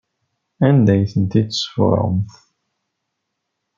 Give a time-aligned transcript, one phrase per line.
[0.67, 2.31] Anda ay ten-id-tesfuṛemt?